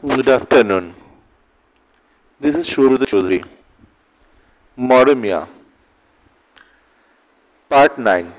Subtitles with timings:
[0.00, 0.94] Good afternoon.
[2.38, 3.44] This is Shurud Chaudhary.
[4.78, 5.48] Moromia.
[7.68, 8.32] Part 9.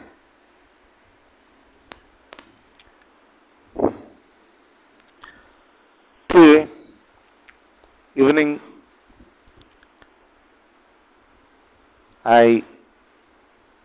[6.30, 6.70] Today,
[8.16, 8.62] evening,
[12.24, 12.64] I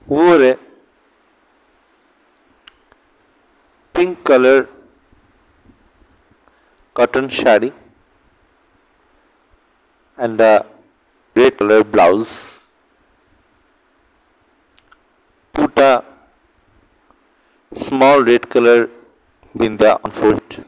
[0.07, 0.57] wore a
[3.93, 4.69] pink color
[6.95, 7.73] cotton shari
[10.17, 10.65] and a
[11.35, 12.61] red color blouse.
[15.53, 16.05] Put a
[17.75, 18.89] small red color
[19.57, 20.65] binda on forehead.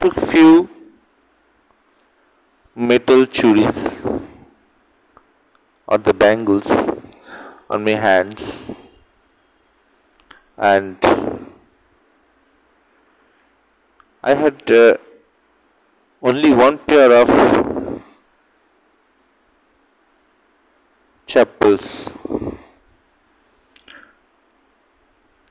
[0.00, 0.68] Took few
[2.74, 3.80] metal churis
[5.86, 6.70] or the bangles
[7.70, 8.70] on my hands
[10.58, 10.98] and
[14.26, 14.96] I had uh,
[16.22, 18.02] only one pair of
[21.26, 22.14] chappals.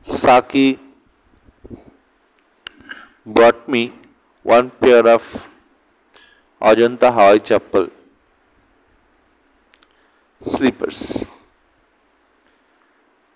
[0.01, 0.79] Saki
[3.23, 3.93] brought me
[4.41, 5.23] one pair of
[6.59, 7.91] Ajanta Hawaii chappal
[10.41, 11.23] slippers.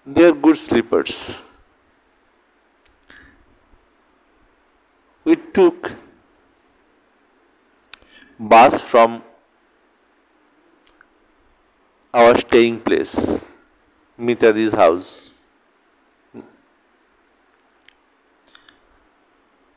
[0.04, 1.42] They are good slippers.
[5.28, 5.92] We took
[8.40, 9.24] bus from
[12.14, 13.42] our staying place,
[14.18, 15.32] Mitadi's house.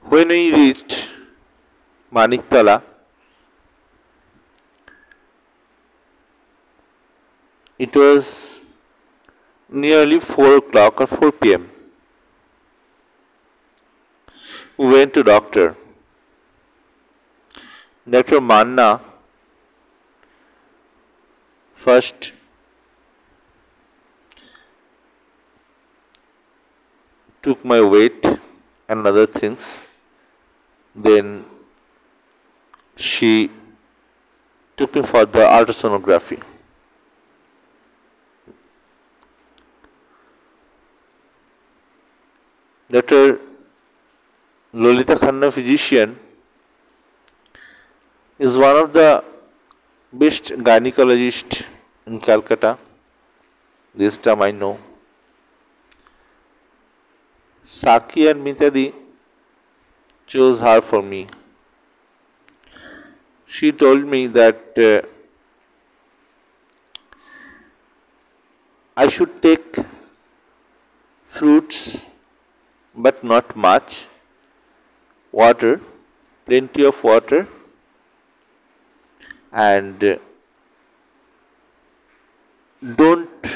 [0.02, 1.08] When we reached
[2.12, 2.84] Maniktala,
[7.76, 8.60] it was
[9.68, 11.70] nearly 4 o'clock or 4 pm.
[14.80, 15.76] We went to doctor.
[18.08, 18.40] Dr.
[18.40, 19.02] Manna
[21.74, 22.32] first
[27.42, 28.24] took my weight
[28.88, 29.88] and other things.
[30.94, 31.44] Then
[32.96, 33.50] she
[34.78, 36.42] took me for the ultrasonography.
[42.90, 43.40] Dr.
[44.72, 46.18] Lolita Khanna, physician,
[48.38, 49.24] is one of the
[50.12, 51.64] best gynecologists
[52.06, 52.78] in Calcutta.
[53.94, 54.78] This time I know.
[57.64, 58.94] Saki and Mitadi
[60.26, 61.26] chose her for me.
[63.46, 65.06] She told me that uh,
[68.96, 69.76] I should take
[71.26, 72.08] fruits
[72.94, 74.06] but not much,
[75.32, 75.80] water,
[76.46, 77.46] plenty of water,
[79.52, 80.18] and
[82.96, 83.46] don't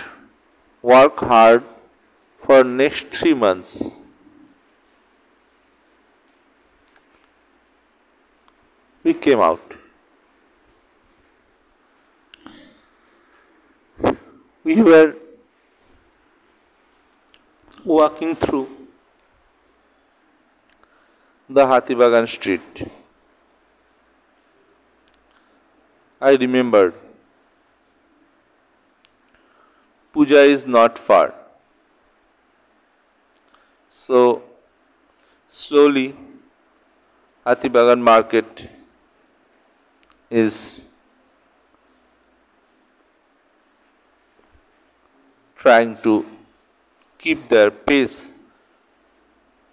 [0.82, 1.64] work hard
[2.44, 3.92] for next three months.
[9.02, 9.74] We came out.
[14.62, 15.14] We were
[17.84, 18.73] walking through
[21.49, 22.91] the Hatibagan street.
[26.21, 26.94] I remembered
[30.12, 31.34] puja is not far.
[33.91, 34.43] So
[35.50, 36.16] slowly
[37.44, 38.71] Hatibagan market
[40.31, 40.87] is
[45.56, 46.25] trying to
[47.19, 48.33] keep their pace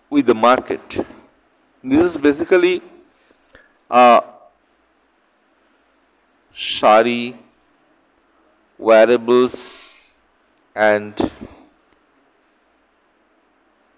[0.10, 1.06] with the market.
[1.84, 2.84] This is basically
[3.90, 4.24] a
[6.54, 7.40] shari,
[8.78, 10.00] wearables,
[10.76, 11.32] and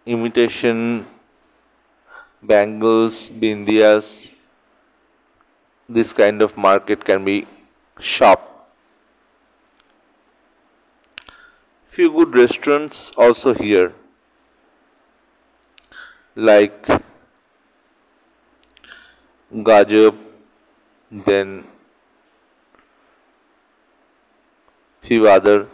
[0.05, 1.05] imitation
[2.41, 4.35] bangles, bindias.
[5.89, 7.45] This kind of market can be
[7.99, 8.69] shop.
[11.87, 13.93] Few good restaurants also here,
[16.33, 16.87] like
[19.53, 20.17] Gajab,
[21.11, 21.63] then
[25.01, 25.67] few other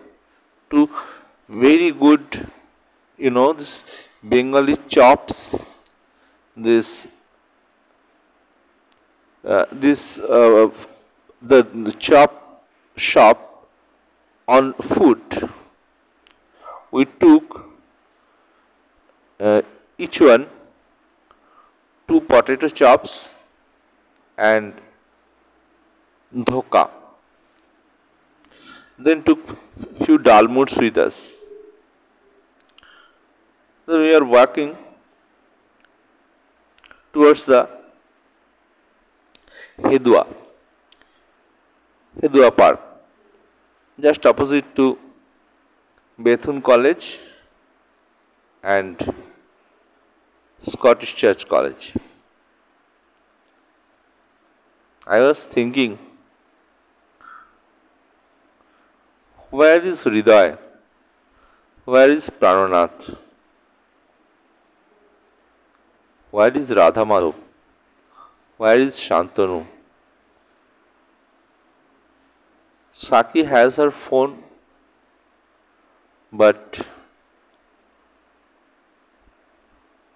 [0.70, 0.90] two
[1.48, 2.48] very good
[3.18, 3.86] you know this
[4.24, 5.66] Bengali chops
[6.58, 7.08] this
[9.46, 10.70] uh, this uh,
[11.42, 12.66] the, chop
[12.98, 13.68] shop
[14.48, 15.22] on food
[16.92, 17.66] we took
[19.40, 19.62] uh,
[19.98, 20.48] each one
[22.08, 23.30] two potato chops
[24.40, 24.74] and
[26.34, 26.90] dhoka.
[28.98, 29.58] Then took
[30.04, 31.36] few dalmuts with us.
[33.86, 34.76] Then we are walking
[37.12, 37.68] towards the
[39.80, 40.28] Hedua,
[42.22, 42.80] Hedua Park,
[44.00, 44.98] just opposite to
[46.18, 47.18] Bethune College
[48.62, 49.14] and
[50.62, 51.94] Scottish Church College.
[55.08, 55.98] I was thinking,
[59.50, 60.58] where is Hriday?
[61.86, 63.18] Where is Prananath?
[66.30, 67.34] Where is Radha Madhav?
[68.58, 69.66] Where is Shantanu?
[72.94, 74.44] Saki has her phone,
[76.32, 76.86] but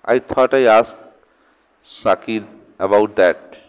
[0.05, 0.97] I thought I asked
[1.81, 2.45] Saki
[2.77, 3.62] about that.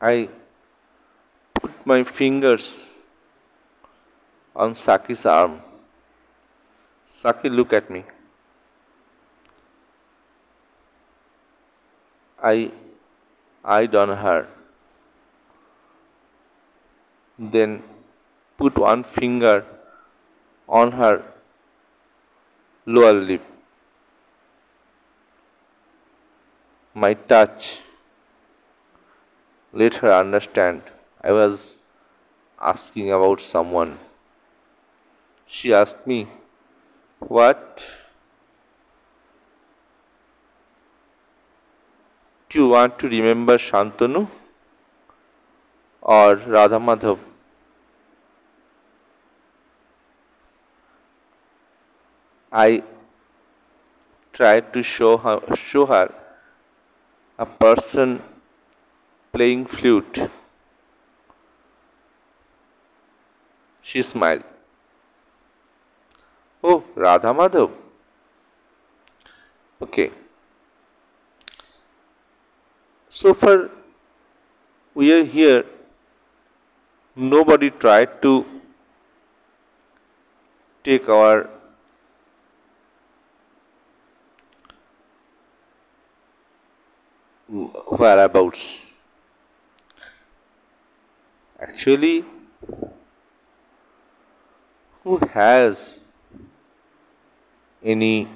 [0.00, 0.30] I
[1.54, 2.94] put my fingers
[4.56, 5.60] on Saki's arm.
[7.08, 8.04] Saki, look at me.
[12.42, 12.70] I
[13.64, 14.46] eyed on her.
[17.38, 17.82] Then
[18.56, 19.64] put one finger
[20.68, 21.22] on her
[22.86, 23.42] lower lip.
[26.94, 27.80] My touch
[29.72, 30.82] let her understand
[31.22, 31.76] I was
[32.60, 33.98] asking about someone.
[35.46, 36.28] She asked me,
[37.18, 37.84] What?
[42.48, 44.28] Do you want to remember Shantanu
[46.02, 47.18] or Radha Madhav?
[52.52, 52.82] I
[54.32, 56.12] tried to show her, show her
[57.38, 58.20] a person
[59.32, 60.30] playing flute.
[63.82, 64.44] She smiled.
[66.62, 67.70] Oh, Radha Madhav.
[69.82, 70.10] Okay.
[73.08, 73.70] So far,
[74.94, 75.64] we are here.
[77.16, 78.44] Nobody tried to
[80.84, 81.48] take our
[87.48, 88.89] whereabouts.
[91.62, 92.24] Actually,
[95.04, 96.00] who has
[97.82, 98.28] any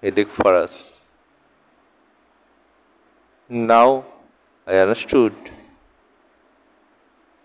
[0.00, 0.94] headache for us?
[3.48, 4.06] Now
[4.66, 5.34] I understood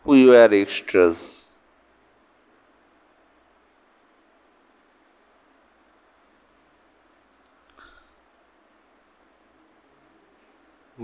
[0.03, 1.44] who you are extras.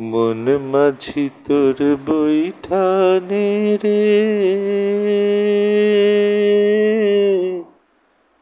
[0.09, 4.03] মন মাঝি তোর বৈঠানে রে।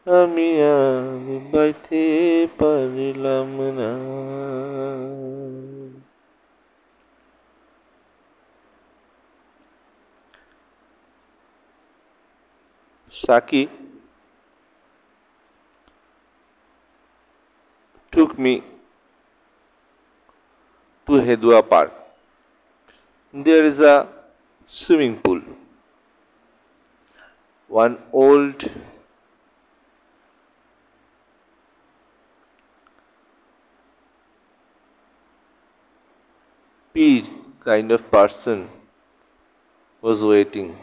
[0.06, 2.04] আমি আর বাইতে
[2.58, 3.90] পারলাম না।
[13.14, 13.62] Saki
[18.12, 18.54] took me
[21.10, 21.92] to Hedua Park.
[23.32, 24.06] There is a
[24.66, 25.40] swimming pool.
[27.66, 28.64] One old
[36.94, 37.24] peer
[37.64, 38.68] kind of person
[40.00, 40.76] was waiting.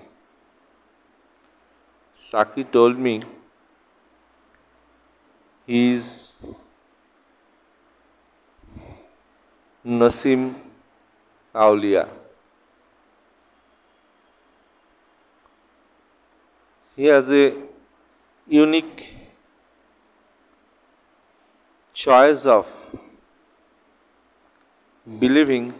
[2.17, 3.21] Saki told me
[5.65, 6.26] he is
[9.87, 10.53] Nasim
[11.55, 12.09] Aulia.
[16.97, 17.53] He has a
[18.49, 19.15] unique
[21.93, 22.67] choice of
[25.19, 25.73] believing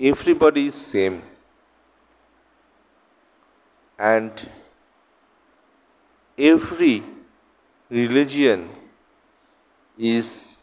[0.00, 1.20] everybody is same
[3.98, 4.48] and
[6.38, 7.02] every
[7.90, 8.70] religion
[9.98, 10.56] is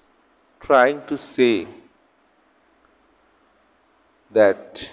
[0.59, 1.67] trying to say
[4.31, 4.89] that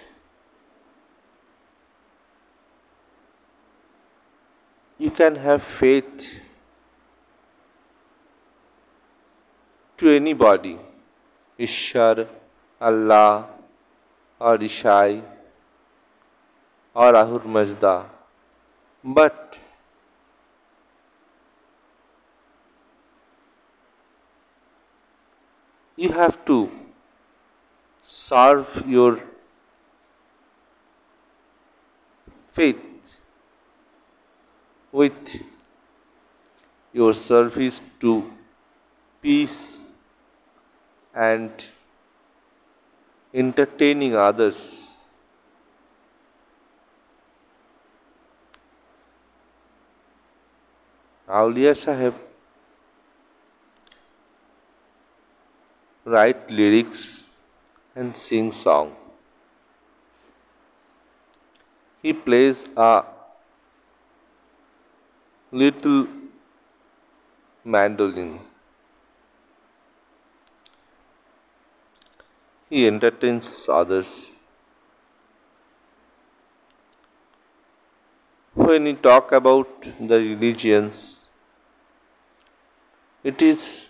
[4.98, 6.28] you can have faith
[9.96, 10.78] to anybody,
[11.58, 12.28] Ishar,
[12.80, 13.48] Allah,
[14.40, 15.22] or Ishai,
[16.94, 18.06] or Ahur Mazda,
[19.04, 19.56] but
[26.04, 26.56] you have to
[28.02, 29.20] serve your
[32.40, 33.16] faith
[34.92, 35.32] with
[36.92, 38.12] your service to
[39.20, 39.58] peace
[41.14, 41.66] and
[43.34, 44.62] entertaining others.
[51.28, 52.27] Aulia Sahib
[56.14, 57.26] write lyrics
[57.94, 58.94] and sing song.
[62.02, 63.04] He plays a
[65.50, 66.06] little
[67.64, 68.40] mandolin.
[72.70, 74.34] He entertains others.
[78.54, 79.68] When we talk about
[80.00, 81.22] the religions,
[83.24, 83.88] it is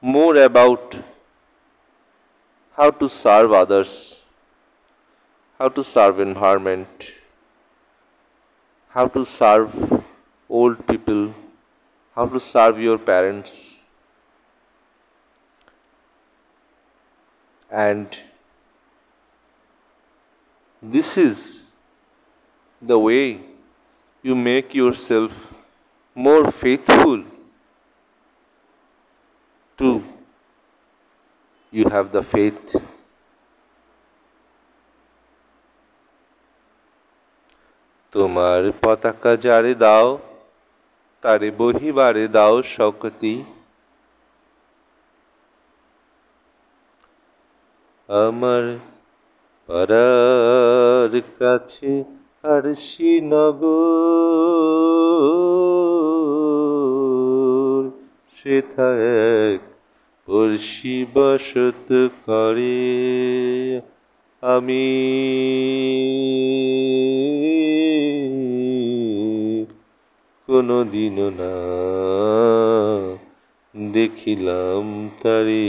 [0.00, 0.96] more about
[2.78, 4.22] how to serve others,
[5.58, 7.06] how to serve environment,
[8.96, 9.72] how to serve
[10.48, 11.34] old people,
[12.14, 13.82] how to serve your parents.
[17.68, 18.16] And
[20.80, 21.66] this is
[22.80, 23.40] the way
[24.22, 25.52] you make yourself
[26.14, 27.24] more faithful
[29.78, 29.90] to
[31.72, 32.76] you have the faith.
[38.12, 40.08] তোমার পতাকা যারে দাও,
[41.22, 43.34] তারে বহিবারে দাও শকতি।
[48.08, 48.64] আমার
[49.68, 51.92] পাড়ার কাছে
[52.52, 53.44] আর শ্রীনগর
[58.36, 58.88] সেথা
[59.50, 59.62] এক
[60.28, 62.78] পড়শি বসত করে
[64.40, 64.88] আমি।
[70.46, 71.54] কোনো দিনও না
[73.92, 75.66] দেখিলাম তারে।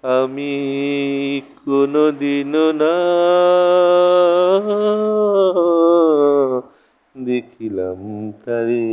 [0.02, 0.54] আমি
[1.64, 2.96] কোনো দিনও না
[7.24, 8.88] দেখিলাম তারে।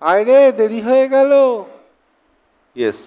[0.00, 1.32] আয় রে দেরি হয়ে গেল।
[2.76, 3.02] ইয়েস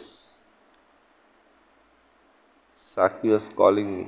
[2.97, 4.05] ওয়াজ কলিং মি